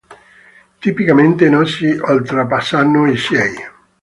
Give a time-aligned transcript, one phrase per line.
[0.81, 3.53] Tipicamente non si oltrepassano i sei.